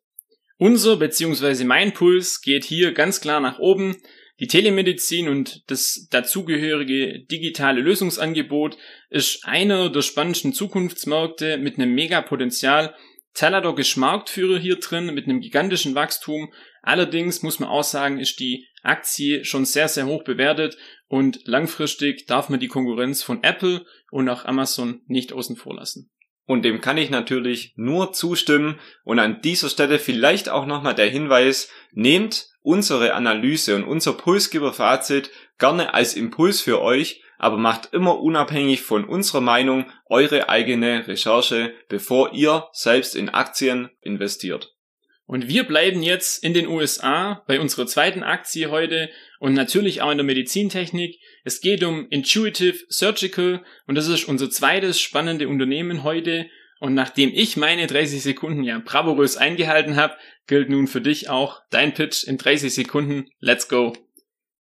Unser 0.57 0.97
bzw. 0.97 1.63
mein 1.63 1.93
Puls 1.93 2.41
geht 2.41 2.63
hier 2.63 2.93
ganz 2.93 3.21
klar 3.21 3.39
nach 3.39 3.59
oben. 3.59 3.97
Die 4.39 4.47
Telemedizin 4.47 5.29
und 5.29 5.63
das 5.69 6.07
dazugehörige 6.09 7.23
digitale 7.25 7.81
Lösungsangebot 7.81 8.77
ist 9.09 9.45
einer 9.45 9.89
der 9.89 10.01
spannendsten 10.01 10.53
Zukunftsmärkte 10.53 11.57
mit 11.57 11.77
einem 11.77 11.93
Megapotenzial. 11.93 12.95
Teladoc 13.33 13.79
ist 13.79 13.95
Marktführer 13.95 14.59
hier 14.59 14.77
drin 14.77 15.13
mit 15.13 15.25
einem 15.25 15.39
gigantischen 15.39 15.95
Wachstum. 15.95 16.51
Allerdings 16.83 17.41
muss 17.41 17.59
man 17.59 17.69
auch 17.69 17.83
sagen, 17.83 18.19
ist 18.19 18.39
die 18.39 18.67
Aktie 18.83 19.45
schon 19.45 19.63
sehr, 19.63 19.87
sehr 19.87 20.05
hoch 20.05 20.23
bewertet 20.23 20.77
und 21.07 21.39
langfristig 21.45 22.25
darf 22.27 22.49
man 22.49 22.59
die 22.59 22.67
Konkurrenz 22.67 23.23
von 23.23 23.41
Apple 23.41 23.85
und 24.11 24.27
auch 24.27 24.43
Amazon 24.43 25.01
nicht 25.07 25.31
außen 25.31 25.55
vor 25.55 25.75
lassen. 25.75 26.11
Und 26.45 26.65
dem 26.65 26.81
kann 26.81 26.97
ich 26.97 27.09
natürlich 27.09 27.71
nur 27.77 28.11
zustimmen 28.11 28.81
und 29.05 29.19
an 29.19 29.39
dieser 29.41 29.69
Stelle 29.69 29.97
vielleicht 29.97 30.49
auch 30.49 30.65
nochmal 30.65 30.93
der 30.93 31.09
Hinweis, 31.09 31.69
nehmt 31.93 32.49
unsere 32.61 33.13
Analyse 33.13 33.77
und 33.77 33.85
unser 33.85 34.11
Pulsgeber-Fazit 34.13 35.31
gerne 35.57 35.93
als 35.93 36.15
Impuls 36.15 36.59
für 36.59 36.81
euch, 36.81 37.21
aber 37.37 37.57
macht 37.57 37.93
immer 37.93 38.19
unabhängig 38.19 38.81
von 38.81 39.05
unserer 39.05 39.41
Meinung 39.41 39.85
eure 40.07 40.49
eigene 40.49 41.07
Recherche, 41.07 41.73
bevor 41.87 42.33
ihr 42.33 42.67
selbst 42.73 43.15
in 43.15 43.29
Aktien 43.29 43.89
investiert. 44.01 44.72
Und 45.25 45.47
wir 45.47 45.63
bleiben 45.63 46.03
jetzt 46.03 46.43
in 46.43 46.53
den 46.53 46.67
USA 46.67 47.43
bei 47.47 47.59
unserer 47.59 47.87
zweiten 47.87 48.23
Aktie 48.23 48.69
heute 48.69 49.09
und 49.39 49.53
natürlich 49.53 50.01
auch 50.01 50.11
in 50.11 50.17
der 50.17 50.25
Medizintechnik. 50.25 51.17
Es 51.43 51.61
geht 51.61 51.83
um 51.83 52.07
Intuitive 52.09 52.77
Surgical 52.89 53.63
und 53.87 53.95
das 53.95 54.07
ist 54.07 54.27
unser 54.27 54.49
zweites 54.49 54.99
spannende 54.99 55.47
Unternehmen 55.47 56.03
heute. 56.03 56.47
Und 56.79 56.93
nachdem 56.93 57.31
ich 57.33 57.55
meine 57.55 57.87
30 57.87 58.21
Sekunden 58.21 58.63
ja 58.63 58.81
bravourös 58.83 59.37
eingehalten 59.37 59.95
habe, 59.95 60.15
gilt 60.47 60.69
nun 60.69 60.87
für 60.87 60.99
dich 60.99 61.29
auch 61.29 61.61
dein 61.69 61.93
Pitch 61.93 62.25
in 62.25 62.37
30 62.37 62.73
Sekunden. 62.73 63.29
Let's 63.39 63.69
go! 63.69 63.93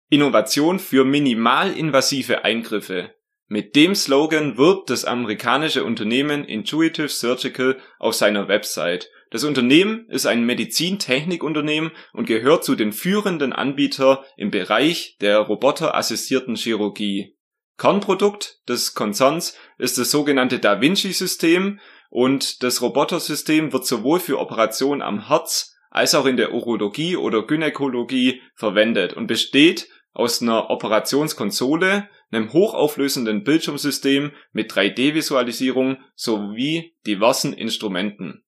Innovation 0.09 0.79
für 0.79 1.05
minimalinvasive 1.05 2.45
Eingriffe. 2.45 3.15
Mit 3.49 3.75
dem 3.77 3.95
Slogan 3.95 4.57
wirbt 4.57 4.89
das 4.91 5.05
amerikanische 5.05 5.85
Unternehmen 5.85 6.45
Intuitive 6.45 7.09
Surgical 7.09 7.79
auf 7.99 8.15
seiner 8.15 8.47
Website. 8.47 9.11
Das 9.33 9.45
Unternehmen 9.45 10.05
ist 10.11 10.27
ein 10.27 10.45
Medizintechnikunternehmen 10.45 11.93
und 12.13 12.27
gehört 12.27 12.65
zu 12.65 12.75
den 12.75 12.93
führenden 12.93 13.55
Anbietern 13.55 14.19
im 14.37 14.51
Bereich 14.51 15.17
der 15.23 15.39
roboterassistierten 15.39 16.55
Chirurgie. 16.55 17.35
Kernprodukt 17.79 18.61
des 18.69 18.93
Konzerns 18.93 19.57
ist 19.79 19.97
das 19.97 20.11
sogenannte 20.11 20.59
Da 20.59 20.83
Vinci 20.83 21.15
System 21.15 21.81
und 22.11 22.63
das 22.63 22.83
Robotersystem 22.83 23.73
wird 23.73 23.87
sowohl 23.87 24.21
für 24.21 24.39
Operationen 24.39 25.01
am 25.01 25.29
Herz 25.29 25.79
als 25.89 26.15
auch 26.15 26.27
in 26.27 26.37
der 26.37 26.53
Urologie 26.53 27.17
oder 27.17 27.47
Gynäkologie 27.47 28.43
verwendet 28.55 29.15
und 29.15 29.29
besteht 29.29 29.89
aus 30.13 30.43
einer 30.43 30.69
Operationskonsole, 30.69 32.07
einem 32.31 32.53
hochauflösenden 32.53 33.45
Bildschirmsystem 33.45 34.33
mit 34.53 34.71
3D-Visualisierung 34.71 35.97
sowie 36.17 36.95
diversen 37.07 37.55
Instrumenten. 37.55 38.45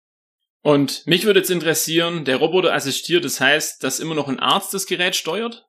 Und 0.64 1.06
mich 1.06 1.26
würde 1.26 1.40
jetzt 1.40 1.50
interessieren, 1.50 2.24
der 2.24 2.38
Roboter 2.38 2.72
assistiert, 2.72 3.26
das 3.26 3.38
heißt, 3.38 3.84
dass 3.84 4.00
immer 4.00 4.14
noch 4.14 4.28
ein 4.28 4.40
Arzt 4.40 4.72
das 4.72 4.86
Gerät 4.86 5.14
steuert? 5.14 5.66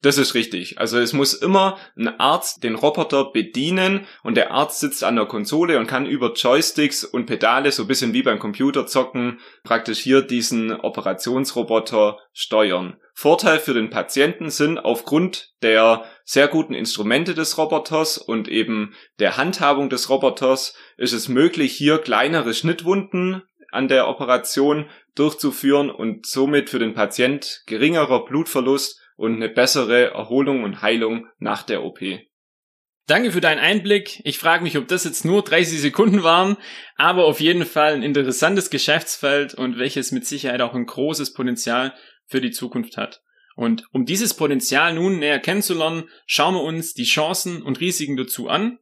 Das 0.00 0.16
ist 0.16 0.34
richtig. 0.34 0.78
Also 0.78 0.98
es 0.98 1.12
muss 1.12 1.34
immer 1.34 1.76
ein 1.98 2.08
Arzt 2.18 2.64
den 2.64 2.74
Roboter 2.74 3.30
bedienen 3.30 4.06
und 4.22 4.38
der 4.38 4.50
Arzt 4.50 4.80
sitzt 4.80 5.04
an 5.04 5.16
der 5.16 5.26
Konsole 5.26 5.78
und 5.78 5.86
kann 5.86 6.06
über 6.06 6.32
Joysticks 6.32 7.04
und 7.04 7.26
Pedale, 7.26 7.72
so 7.72 7.82
ein 7.82 7.88
bisschen 7.88 8.14
wie 8.14 8.22
beim 8.22 8.38
Computerzocken, 8.38 9.38
praktisch 9.64 9.98
hier 9.98 10.22
diesen 10.22 10.72
Operationsroboter 10.72 12.16
steuern. 12.32 12.96
Vorteil 13.12 13.58
für 13.58 13.74
den 13.74 13.90
Patienten 13.90 14.48
sind 14.48 14.78
aufgrund 14.78 15.52
der 15.60 16.04
sehr 16.24 16.48
guten 16.48 16.72
Instrumente 16.72 17.34
des 17.34 17.58
Roboters 17.58 18.16
und 18.16 18.48
eben 18.48 18.94
der 19.18 19.36
Handhabung 19.36 19.90
des 19.90 20.08
Roboters 20.08 20.74
ist 20.96 21.12
es 21.12 21.28
möglich, 21.28 21.74
hier 21.74 21.98
kleinere 21.98 22.54
Schnittwunden 22.54 23.42
an 23.70 23.88
der 23.88 24.08
Operation 24.08 24.88
durchzuführen 25.14 25.90
und 25.90 26.26
somit 26.26 26.70
für 26.70 26.78
den 26.78 26.94
Patient 26.94 27.62
geringerer 27.66 28.24
Blutverlust 28.24 29.00
und 29.16 29.36
eine 29.36 29.48
bessere 29.48 30.12
Erholung 30.12 30.62
und 30.62 30.82
Heilung 30.82 31.26
nach 31.38 31.62
der 31.62 31.82
OP. 31.82 32.00
Danke 33.06 33.32
für 33.32 33.40
deinen 33.40 33.58
Einblick. 33.58 34.20
Ich 34.24 34.38
frage 34.38 34.62
mich, 34.62 34.76
ob 34.76 34.86
das 34.86 35.04
jetzt 35.04 35.24
nur 35.24 35.42
30 35.42 35.80
Sekunden 35.80 36.22
waren, 36.22 36.58
aber 36.96 37.24
auf 37.24 37.40
jeden 37.40 37.64
Fall 37.64 37.94
ein 37.94 38.02
interessantes 38.02 38.68
Geschäftsfeld 38.68 39.54
und 39.54 39.78
welches 39.78 40.12
mit 40.12 40.26
Sicherheit 40.26 40.60
auch 40.60 40.74
ein 40.74 40.84
großes 40.84 41.32
Potenzial 41.32 41.94
für 42.26 42.42
die 42.42 42.50
Zukunft 42.50 42.98
hat. 42.98 43.22
Und 43.56 43.84
um 43.92 44.04
dieses 44.04 44.34
Potenzial 44.34 44.94
nun 44.94 45.18
näher 45.18 45.40
kennenzulernen, 45.40 46.04
schauen 46.26 46.54
wir 46.54 46.62
uns 46.62 46.94
die 46.94 47.04
Chancen 47.04 47.62
und 47.62 47.80
Risiken 47.80 48.16
dazu 48.16 48.48
an. 48.48 48.78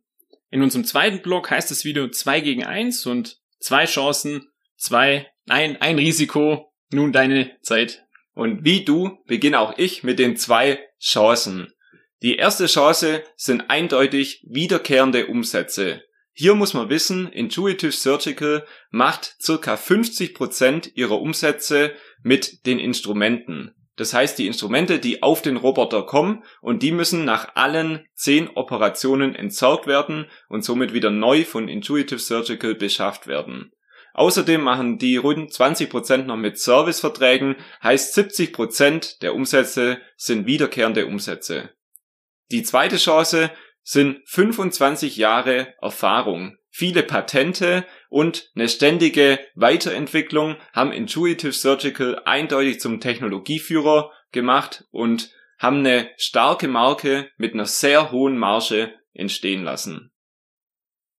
In 0.50 0.60
unserem 0.60 0.84
zweiten 0.84 1.22
Blog 1.22 1.50
heißt 1.50 1.70
das 1.70 1.84
Video 1.84 2.08
2 2.08 2.40
gegen 2.40 2.64
1 2.64 3.06
und 3.06 3.38
zwei 3.60 3.84
Chancen, 3.84 4.48
zwei, 4.76 5.26
nein, 5.46 5.76
ein 5.80 5.98
Risiko. 5.98 6.72
Nun 6.92 7.12
deine 7.12 7.56
Zeit. 7.62 8.04
Und 8.34 8.64
wie 8.64 8.84
du 8.84 9.18
beginne 9.26 9.58
auch 9.60 9.76
ich 9.76 10.04
mit 10.04 10.18
den 10.18 10.36
zwei 10.36 10.78
Chancen. 11.00 11.72
Die 12.22 12.36
erste 12.36 12.66
Chance 12.66 13.22
sind 13.36 13.70
eindeutig 13.70 14.44
wiederkehrende 14.48 15.26
Umsätze. 15.26 16.02
Hier 16.32 16.54
muss 16.54 16.74
man 16.74 16.90
wissen, 16.90 17.28
Intuitive 17.32 17.92
Surgical 17.92 18.66
macht 18.90 19.36
circa 19.40 19.76
50 19.76 20.34
Prozent 20.34 20.92
ihrer 20.94 21.20
Umsätze 21.20 21.92
mit 22.22 22.66
den 22.66 22.78
Instrumenten. 22.78 23.74
Das 23.96 24.12
heißt, 24.12 24.38
die 24.38 24.46
Instrumente, 24.46 24.98
die 24.98 25.22
auf 25.22 25.40
den 25.40 25.56
Roboter 25.56 26.02
kommen 26.04 26.44
und 26.60 26.82
die 26.82 26.92
müssen 26.92 27.24
nach 27.24 27.56
allen 27.56 28.06
10 28.14 28.50
Operationen 28.50 29.34
entsorgt 29.34 29.86
werden 29.86 30.26
und 30.50 30.62
somit 30.62 30.92
wieder 30.92 31.10
neu 31.10 31.44
von 31.44 31.68
Intuitive 31.68 32.18
Surgical 32.18 32.74
beschafft 32.74 33.26
werden. 33.26 33.72
Außerdem 34.16 34.62
machen 34.62 34.96
die 34.96 35.18
rund 35.18 35.50
20% 35.50 36.22
noch 36.22 36.38
mit 36.38 36.58
Serviceverträgen, 36.58 37.56
heißt 37.82 38.16
70% 38.16 39.20
der 39.20 39.34
Umsätze 39.34 39.98
sind 40.16 40.46
wiederkehrende 40.46 41.06
Umsätze. 41.06 41.74
Die 42.50 42.62
zweite 42.62 42.96
Chance 42.96 43.50
sind 43.82 44.22
25 44.24 45.18
Jahre 45.18 45.74
Erfahrung. 45.82 46.56
Viele 46.70 47.02
Patente 47.02 47.84
und 48.08 48.50
eine 48.54 48.70
ständige 48.70 49.38
Weiterentwicklung 49.54 50.56
haben 50.72 50.92
Intuitive 50.92 51.52
Surgical 51.52 52.22
eindeutig 52.24 52.80
zum 52.80 53.00
Technologieführer 53.00 54.12
gemacht 54.32 54.84
und 54.92 55.30
haben 55.58 55.80
eine 55.80 56.08
starke 56.16 56.68
Marke 56.68 57.28
mit 57.36 57.52
einer 57.52 57.66
sehr 57.66 58.12
hohen 58.12 58.38
Marge 58.38 58.94
entstehen 59.12 59.62
lassen. 59.62 60.10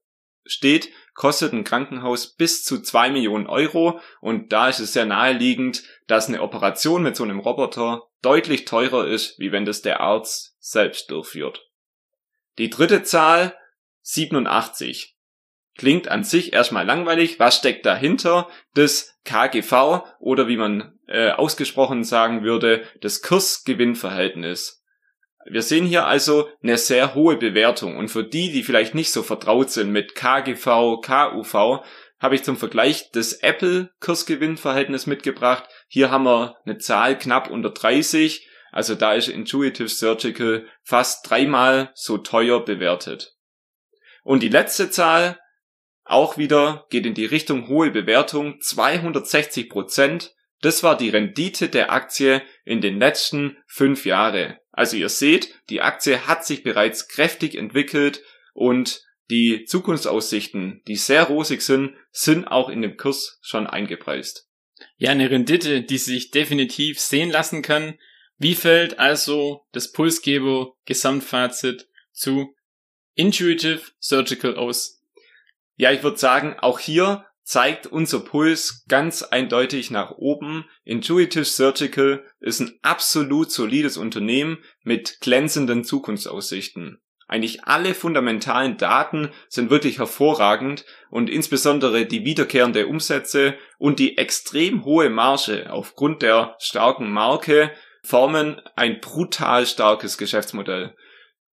steht, 0.47 0.91
kostet 1.15 1.53
ein 1.53 1.65
Krankenhaus 1.65 2.35
bis 2.35 2.65
zu 2.65 2.81
zwei 2.81 3.11
Millionen 3.11 3.47
Euro 3.47 4.01
und 4.21 4.53
da 4.53 4.69
ist 4.69 4.81
es 4.81 4.93
sehr 4.93 5.07
naheliegend, 5.07 5.83
dass 6.07 6.29
eine 6.29 6.43
Operation 6.43 7.03
mit 7.03 7.17
so 7.17 7.25
einem 7.25 7.41
Roboter 7.41 8.03
deutlich 8.23 8.65
teurer 8.65 9.07
ist, 9.07 9.39
wie 9.39 9.53
wenn 9.53 9.65
das 9.65 9.83
der 9.83 10.01
Arzt 10.01 10.57
selbst 10.61 11.11
durchführt. 11.11 11.71
Die 12.59 12.71
dritte 12.71 13.03
Zahl 13.03 13.57
87. 14.03 15.14
Klingt 15.77 16.09
an 16.09 16.25
sich 16.25 16.53
erstmal 16.53 16.87
langweilig. 16.87 17.41
Was 17.41 17.57
steckt 17.57 17.85
dahinter? 17.85 18.49
Das 18.75 19.19
KGV 19.25 20.05
oder 20.21 20.47
wie 20.49 20.57
man 20.57 20.99
äh, 21.09 21.31
ausgesprochen 21.31 22.05
sagen 22.05 22.43
würde, 22.43 22.85
das 23.01 23.23
Kursgewinnverhältnis. 23.23 24.83
Wir 25.47 25.63
sehen 25.63 25.85
hier 25.85 26.07
also 26.07 26.49
eine 26.63 26.79
sehr 26.79 27.15
hohe 27.15 27.37
Bewertung 27.37 27.99
und 27.99 28.09
für 28.09 28.25
die, 28.25 28.51
die 28.51 28.63
vielleicht 28.63 28.95
nicht 28.95 29.13
so 29.13 29.23
vertraut 29.23 29.71
sind 29.71 29.91
mit 29.91 30.15
KGV, 30.15 31.01
KUV, 31.03 31.85
habe 32.19 32.35
ich 32.35 32.43
zum 32.43 32.57
Vergleich 32.57 33.11
das 33.13 33.35
Apple 33.35 33.91
Kursgewinnverhältnis 34.01 35.07
mitgebracht. 35.07 35.69
Hier 35.89 36.11
haben 36.11 36.25
wir 36.25 36.57
eine 36.65 36.79
Zahl 36.79 37.19
knapp 37.19 37.51
unter 37.51 37.71
30. 37.71 38.49
Also 38.73 38.95
da 38.95 39.13
ist 39.13 39.29
Intuitive 39.29 39.89
Surgical 39.89 40.67
fast 40.83 41.29
dreimal 41.29 41.91
so 41.95 42.17
teuer 42.17 42.65
bewertet. 42.65 43.37
Und 44.23 44.43
die 44.43 44.49
letzte 44.49 44.89
Zahl, 44.89 45.39
auch 46.05 46.37
wieder, 46.37 46.87
geht 46.91 47.07
in 47.07 47.15
die 47.15 47.25
Richtung 47.25 47.69
hohe 47.69 47.91
Bewertung, 47.91 48.61
260 48.61 49.69
Prozent. 49.69 50.35
Das 50.61 50.83
war 50.83 50.97
die 50.97 51.09
Rendite 51.09 51.69
der 51.69 51.93
Aktie 51.93 52.43
in 52.65 52.81
den 52.81 52.99
letzten 52.99 53.57
fünf 53.67 54.07
Jahren. 54.07 54.57
Also 54.71 54.97
ihr 54.97 55.09
seht, 55.09 55.55
die 55.71 55.81
Aktie 55.81 56.27
hat 56.27 56.45
sich 56.45 56.63
bereits 56.63 57.09
kräftig 57.09 57.55
entwickelt 57.55 58.23
und 58.53 59.03
die 59.31 59.65
Zukunftsaussichten, 59.65 60.83
die 60.87 60.97
sehr 60.97 61.25
rosig 61.25 61.63
sind, 61.63 61.95
sind 62.11 62.47
auch 62.47 62.69
in 62.69 62.83
dem 62.83 62.97
Kurs 62.97 63.39
schon 63.43 63.67
eingepreist. 63.67 64.49
Ja, 64.97 65.11
eine 65.11 65.31
Rendite, 65.31 65.83
die 65.83 65.99
sich 65.99 66.31
definitiv 66.31 67.01
sehen 67.01 67.31
lassen 67.31 67.63
kann. 67.63 67.99
Wie 68.37 68.55
fällt 68.55 68.99
also 68.99 69.65
das 69.73 69.93
Pulsgeber 69.93 70.75
Gesamtfazit 70.85 71.89
zu 72.13 72.55
Intuitive 73.15 73.83
Surgical 74.01 74.57
aus? 74.57 75.04
Ja, 75.77 75.91
ich 75.91 76.03
würde 76.03 76.19
sagen, 76.19 76.57
auch 76.59 76.79
hier 76.79 77.25
zeigt 77.43 77.87
unser 77.87 78.21
Puls 78.21 78.85
ganz 78.89 79.23
eindeutig 79.23 79.91
nach 79.91 80.13
oben. 80.13 80.65
Intuitive 80.85 81.45
Surgical 81.45 82.25
ist 82.41 82.61
ein 82.61 82.79
absolut 82.83 83.51
solides 83.51 83.97
Unternehmen 83.97 84.59
mit 84.83 85.21
glänzenden 85.21 85.85
Zukunftsaussichten. 85.85 87.01
Eigentlich 87.27 87.65
alle 87.65 87.95
fundamentalen 87.95 88.77
Daten 88.77 89.31
sind 89.49 89.71
wirklich 89.71 89.99
hervorragend 89.99 90.85
und 91.11 91.31
insbesondere 91.31 92.07
die 92.07 92.25
wiederkehrende 92.25 92.87
Umsätze 92.87 93.57
und 93.79 93.99
die 93.99 94.19
extrem 94.19 94.85
hohe 94.85 95.09
Marge 95.11 95.71
aufgrund 95.71 96.23
der 96.23 96.55
starken 96.59 97.11
Marke 97.11 97.73
formen 98.03 98.61
ein 98.77 99.01
brutal 99.01 99.67
starkes 99.67 100.19
Geschäftsmodell. 100.19 100.95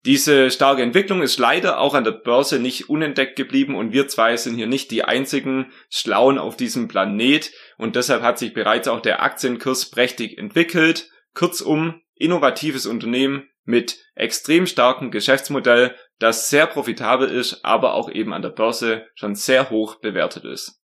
Diese 0.08 0.50
starke 0.50 0.80
Entwicklung 0.80 1.20
ist 1.20 1.38
leider 1.38 1.80
auch 1.80 1.92
an 1.92 2.02
der 2.02 2.12
Börse 2.12 2.58
nicht 2.58 2.88
unentdeckt 2.88 3.36
geblieben 3.36 3.74
und 3.74 3.92
wir 3.92 4.08
zwei 4.08 4.38
sind 4.38 4.54
hier 4.54 4.66
nicht 4.66 4.90
die 4.90 5.04
einzigen 5.04 5.70
Schlauen 5.90 6.38
auf 6.38 6.56
diesem 6.56 6.88
Planet 6.88 7.52
und 7.76 7.94
deshalb 7.94 8.22
hat 8.22 8.38
sich 8.38 8.54
bereits 8.54 8.88
auch 8.88 9.00
der 9.00 9.22
Aktienkurs 9.22 9.90
prächtig 9.90 10.38
entwickelt. 10.38 11.10
Kurzum, 11.34 12.00
innovatives 12.14 12.86
Unternehmen 12.86 13.50
mit 13.64 13.98
extrem 14.14 14.66
starkem 14.66 15.10
Geschäftsmodell, 15.10 15.94
das 16.18 16.48
sehr 16.48 16.66
profitabel 16.66 17.28
ist, 17.28 17.62
aber 17.66 17.92
auch 17.92 18.10
eben 18.10 18.32
an 18.32 18.40
der 18.40 18.48
Börse 18.48 19.06
schon 19.14 19.34
sehr 19.34 19.68
hoch 19.68 19.96
bewertet 19.96 20.46
ist. 20.46 20.80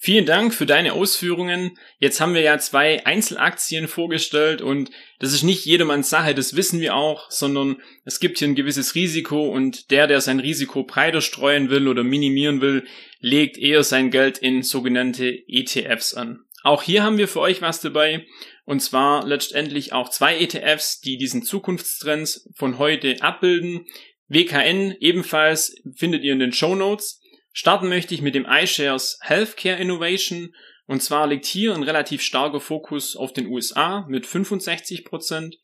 Vielen 0.00 0.26
Dank 0.26 0.54
für 0.54 0.64
deine 0.64 0.92
Ausführungen. 0.92 1.76
Jetzt 1.98 2.20
haben 2.20 2.32
wir 2.32 2.40
ja 2.40 2.56
zwei 2.58 3.04
Einzelaktien 3.04 3.88
vorgestellt 3.88 4.62
und 4.62 4.92
das 5.18 5.32
ist 5.32 5.42
nicht 5.42 5.64
jedermanns 5.64 6.08
Sache, 6.08 6.36
das 6.36 6.54
wissen 6.54 6.80
wir 6.80 6.94
auch, 6.94 7.28
sondern 7.32 7.82
es 8.04 8.20
gibt 8.20 8.38
hier 8.38 8.46
ein 8.46 8.54
gewisses 8.54 8.94
Risiko 8.94 9.48
und 9.48 9.90
der, 9.90 10.06
der 10.06 10.20
sein 10.20 10.38
Risiko 10.38 10.84
breiter 10.84 11.20
streuen 11.20 11.68
will 11.68 11.88
oder 11.88 12.04
minimieren 12.04 12.60
will, 12.60 12.86
legt 13.18 13.58
eher 13.58 13.82
sein 13.82 14.12
Geld 14.12 14.38
in 14.38 14.62
sogenannte 14.62 15.36
ETFs 15.48 16.14
an. 16.14 16.44
Auch 16.62 16.84
hier 16.84 17.02
haben 17.02 17.18
wir 17.18 17.26
für 17.26 17.40
euch 17.40 17.60
was 17.60 17.80
dabei 17.80 18.24
und 18.64 18.80
zwar 18.80 19.26
letztendlich 19.26 19.92
auch 19.92 20.10
zwei 20.10 20.38
ETFs, 20.38 21.00
die 21.00 21.16
diesen 21.16 21.42
Zukunftstrends 21.42 22.48
von 22.54 22.78
heute 22.78 23.20
abbilden. 23.20 23.86
WKN 24.28 24.94
ebenfalls 25.00 25.74
findet 25.96 26.22
ihr 26.22 26.34
in 26.34 26.38
den 26.38 26.52
Show 26.52 26.76
Notes. 26.76 27.20
Starten 27.52 27.88
möchte 27.88 28.14
ich 28.14 28.22
mit 28.22 28.34
dem 28.34 28.46
iShares 28.48 29.18
Healthcare 29.22 29.80
Innovation. 29.80 30.54
Und 30.86 31.02
zwar 31.02 31.26
liegt 31.26 31.44
hier 31.44 31.74
ein 31.74 31.82
relativ 31.82 32.22
starker 32.22 32.60
Fokus 32.60 33.16
auf 33.16 33.32
den 33.32 33.46
USA 33.46 34.06
mit 34.08 34.26
65%. 34.26 35.54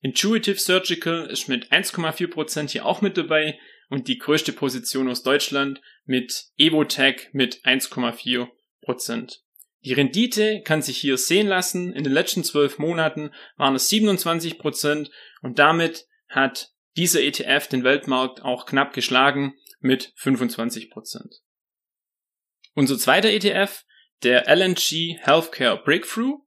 Intuitive 0.00 0.58
Surgical 0.58 1.26
ist 1.26 1.48
mit 1.48 1.70
1,4% 1.70 2.70
hier 2.70 2.86
auch 2.86 3.00
mit 3.00 3.16
dabei 3.16 3.58
und 3.88 4.08
die 4.08 4.18
größte 4.18 4.52
Position 4.52 5.08
aus 5.08 5.22
Deutschland 5.22 5.80
mit 6.04 6.46
Evotech 6.56 7.28
mit 7.32 7.64
1,4%. 7.64 9.38
Die 9.84 9.92
Rendite 9.92 10.62
kann 10.62 10.82
sich 10.82 10.98
hier 10.98 11.18
sehen 11.18 11.46
lassen. 11.46 11.92
In 11.92 12.04
den 12.04 12.12
letzten 12.12 12.44
zwölf 12.44 12.78
Monaten 12.78 13.32
waren 13.56 13.74
es 13.74 13.90
27% 13.90 15.10
und 15.42 15.58
damit 15.58 16.06
hat 16.28 16.70
dieser 16.96 17.20
ETF 17.22 17.68
den 17.68 17.84
Weltmarkt 17.84 18.42
auch 18.42 18.66
knapp 18.66 18.92
geschlagen 18.92 19.54
mit 19.82 20.12
25%. 20.18 21.40
Unser 22.74 22.98
zweiter 22.98 23.30
ETF, 23.30 23.84
der 24.22 24.48
LNG 24.48 25.18
Healthcare 25.20 25.82
Breakthrough. 25.82 26.40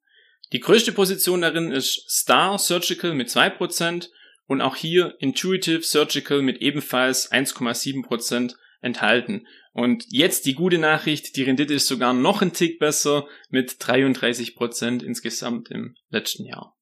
Die 0.53 0.59
größte 0.59 0.91
Position 0.91 1.41
darin 1.41 1.71
ist 1.71 2.09
Star 2.09 2.57
Surgical 2.57 3.13
mit 3.13 3.29
2% 3.29 4.09
und 4.47 4.61
auch 4.61 4.75
hier 4.75 5.15
Intuitive 5.19 5.81
Surgical 5.81 6.41
mit 6.41 6.61
ebenfalls 6.61 7.31
1,7% 7.31 8.55
enthalten. 8.81 9.47
Und 9.73 10.05
jetzt 10.09 10.45
die 10.45 10.53
gute 10.53 10.77
Nachricht, 10.77 11.35
die 11.35 11.43
Rendite 11.43 11.73
ist 11.73 11.87
sogar 11.87 12.13
noch 12.13 12.41
ein 12.41 12.53
Tick 12.53 12.79
besser 12.79 13.27
mit 13.49 13.71
33% 13.71 15.03
insgesamt 15.03 15.69
im 15.69 15.97
letzten 16.09 16.45
Jahr. 16.45 16.77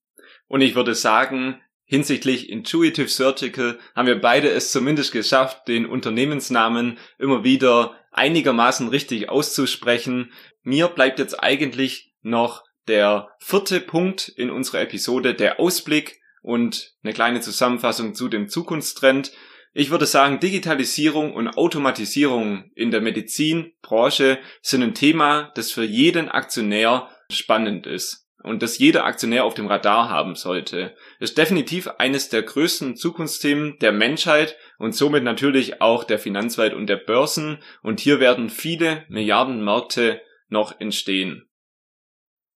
Und 0.48 0.62
ich 0.62 0.76
würde 0.76 0.94
sagen, 0.94 1.63
hinsichtlich 1.86 2.50
Intuitive 2.50 3.08
Surgical 3.08 3.80
haben 3.96 4.08
wir 4.08 4.20
beide 4.20 4.50
es 4.50 4.72
zumindest 4.72 5.12
geschafft, 5.12 5.68
den 5.68 5.86
Unternehmensnamen 5.86 6.98
immer 7.20 7.44
wieder 7.44 7.96
einigermaßen 8.12 8.88
richtig 8.88 9.30
auszusprechen. 9.30 10.32
Mir 10.64 10.88
bleibt 10.88 11.20
jetzt 11.20 11.42
eigentlich 11.42 12.14
noch 12.22 12.64
der 12.88 13.30
vierte 13.40 13.80
Punkt 13.80 14.30
in 14.30 14.50
unserer 14.50 14.82
Episode, 14.82 15.34
der 15.34 15.60
Ausblick 15.60 16.22
und 16.42 16.94
eine 17.04 17.14
kleine 17.14 17.42
Zusammenfassung 17.42 18.14
zu 18.16 18.28
dem 18.28 18.50
Zukunftstrend. 18.50 19.32
Ich 19.74 19.90
würde 19.90 20.06
sagen, 20.06 20.40
Digitalisierung 20.40 21.34
und 21.34 21.48
Automatisierung 21.48 22.72
in 22.76 22.92
der 22.92 23.02
Medizinbranche 23.02 24.40
sind 24.62 24.84
ein 24.84 24.94
Thema, 24.94 25.52
das 25.56 25.72
für 25.72 25.84
jeden 25.84 26.30
Aktionär 26.30 27.10
spannend 27.30 27.88
ist 27.88 28.23
und 28.44 28.62
das 28.62 28.78
jeder 28.78 29.06
Aktionär 29.06 29.46
auf 29.46 29.54
dem 29.54 29.68
Radar 29.68 30.10
haben 30.10 30.36
sollte. 30.36 30.96
ist 31.20 31.38
definitiv 31.38 31.88
eines 31.98 32.30
der 32.30 32.44
größten 32.44 32.96
Zukunftsthemen 32.96 33.80
der 33.80 33.92
Menschheit 33.92 34.58
und 34.78 34.94
somit 34.96 35.24
natürlich 35.24 35.82
auch 35.82 36.04
der 36.04 36.20
Finanzwelt 36.20 36.74
und 36.74 36.88
der 36.88 36.98
Börsen 36.98 37.60
und 37.82 38.00
hier 38.00 38.20
werden 38.20 38.50
viele 38.50 39.06
Milliardenmärkte 39.10 40.22
noch 40.50 40.80
entstehen. 40.80 41.48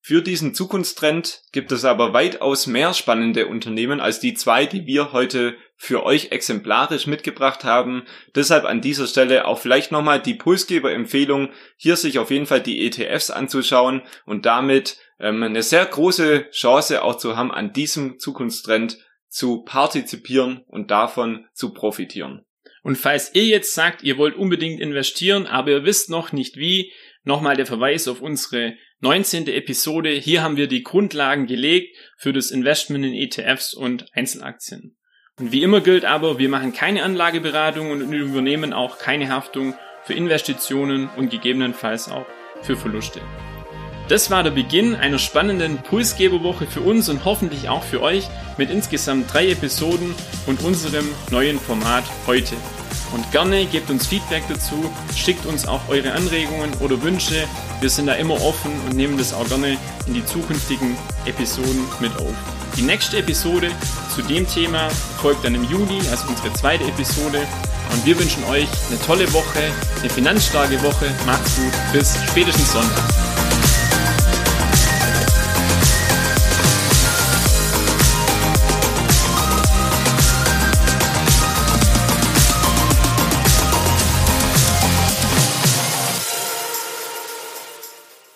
Für 0.00 0.22
diesen 0.22 0.54
Zukunftstrend 0.54 1.42
gibt 1.52 1.70
es 1.70 1.84
aber 1.84 2.14
weitaus 2.14 2.66
mehr 2.66 2.94
spannende 2.94 3.46
Unternehmen 3.46 4.00
als 4.00 4.20
die 4.20 4.32
zwei, 4.32 4.64
die 4.64 4.86
wir 4.86 5.12
heute 5.12 5.56
für 5.76 6.02
euch 6.04 6.32
exemplarisch 6.32 7.06
mitgebracht 7.06 7.62
haben. 7.64 8.04
Deshalb 8.34 8.64
an 8.64 8.80
dieser 8.80 9.06
Stelle 9.06 9.46
auch 9.46 9.58
vielleicht 9.58 9.92
nochmal 9.92 10.20
die 10.20 10.34
Pulsgeber-Empfehlung, 10.34 11.50
hier 11.76 11.96
sich 11.96 12.18
auf 12.18 12.30
jeden 12.30 12.46
Fall 12.46 12.62
die 12.62 12.86
ETFs 12.86 13.30
anzuschauen 13.30 14.02
und 14.24 14.46
damit 14.46 14.98
ähm, 15.20 15.42
eine 15.42 15.62
sehr 15.62 15.84
große 15.84 16.50
Chance 16.50 17.02
auch 17.02 17.16
zu 17.16 17.36
haben, 17.36 17.50
an 17.50 17.72
diesem 17.72 18.18
Zukunftstrend 18.18 18.98
zu 19.28 19.62
partizipieren 19.62 20.64
und 20.66 20.90
davon 20.90 21.46
zu 21.52 21.72
profitieren. 21.72 22.44
Und 22.82 22.96
falls 22.96 23.34
ihr 23.34 23.44
jetzt 23.44 23.74
sagt, 23.74 24.02
ihr 24.02 24.16
wollt 24.16 24.36
unbedingt 24.36 24.80
investieren, 24.80 25.46
aber 25.46 25.70
ihr 25.70 25.84
wisst 25.84 26.10
noch 26.10 26.32
nicht 26.32 26.56
wie, 26.56 26.92
nochmal 27.24 27.56
der 27.56 27.66
Verweis 27.66 28.08
auf 28.08 28.20
unsere 28.20 28.74
19. 29.00 29.46
Episode. 29.48 30.10
Hier 30.10 30.42
haben 30.42 30.56
wir 30.56 30.66
die 30.66 30.82
Grundlagen 30.82 31.46
gelegt 31.46 31.96
für 32.16 32.32
das 32.32 32.50
Investment 32.50 33.04
in 33.04 33.14
ETFs 33.14 33.74
und 33.74 34.06
Einzelaktien. 34.14 34.96
Und 35.38 35.52
wie 35.52 35.62
immer 35.62 35.80
gilt 35.80 36.04
aber, 36.04 36.38
wir 36.38 36.48
machen 36.48 36.72
keine 36.72 37.04
Anlageberatung 37.04 37.92
und 37.92 38.12
übernehmen 38.12 38.72
auch 38.72 38.98
keine 38.98 39.28
Haftung 39.28 39.74
für 40.02 40.14
Investitionen 40.14 41.08
und 41.16 41.30
gegebenenfalls 41.30 42.08
auch 42.08 42.26
für 42.62 42.76
Verluste. 42.76 43.20
Das 44.08 44.30
war 44.30 44.42
der 44.42 44.52
Beginn 44.52 44.94
einer 44.94 45.18
spannenden 45.18 45.78
Pulsgeberwoche 45.78 46.66
für 46.66 46.80
uns 46.80 47.10
und 47.10 47.26
hoffentlich 47.26 47.68
auch 47.68 47.82
für 47.82 48.00
euch 48.00 48.26
mit 48.56 48.70
insgesamt 48.70 49.32
drei 49.32 49.50
Episoden 49.50 50.14
und 50.46 50.62
unserem 50.62 51.06
neuen 51.30 51.60
Format 51.60 52.04
heute. 52.26 52.54
Und 53.12 53.30
gerne 53.32 53.66
gebt 53.66 53.90
uns 53.90 54.06
Feedback 54.06 54.44
dazu, 54.48 54.90
schickt 55.14 55.44
uns 55.44 55.68
auch 55.68 55.80
eure 55.88 56.12
Anregungen 56.12 56.72
oder 56.80 57.02
Wünsche. 57.02 57.46
Wir 57.80 57.90
sind 57.90 58.06
da 58.06 58.14
immer 58.14 58.42
offen 58.42 58.72
und 58.86 58.96
nehmen 58.96 59.18
das 59.18 59.34
auch 59.34 59.46
gerne 59.46 59.76
in 60.06 60.14
die 60.14 60.24
zukünftigen 60.24 60.96
Episoden 61.26 61.84
mit 62.00 62.16
auf. 62.16 62.34
Die 62.78 62.82
nächste 62.82 63.18
Episode 63.18 63.68
zu 64.14 64.22
dem 64.22 64.48
Thema 64.48 64.88
folgt 65.20 65.44
dann 65.44 65.54
im 65.54 65.64
Juni, 65.64 66.00
also 66.10 66.28
unsere 66.28 66.50
zweite 66.54 66.84
Episode. 66.84 67.40
Und 67.92 68.06
wir 68.06 68.18
wünschen 68.18 68.42
euch 68.44 68.68
eine 68.88 69.00
tolle 69.04 69.30
Woche, 69.34 69.70
eine 70.00 70.10
finanzstarke 70.10 70.82
Woche. 70.82 71.10
Macht's 71.26 71.56
gut, 71.56 71.72
bis 71.92 72.16
spätestens 72.30 72.72
Sonntag. 72.72 73.27